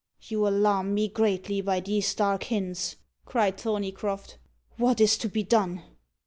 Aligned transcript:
"You 0.23 0.47
alarm 0.47 0.95
me 0.95 1.09
greatly 1.09 1.61
by 1.61 1.79
these 1.79 2.15
dark 2.15 2.45
hints," 2.45 2.95
cried 3.27 3.59
Thorneycroft. 3.59 4.39
"What 4.77 4.99
is 4.99 5.15
to 5.19 5.29
be 5.29 5.43
done?" 5.43 5.83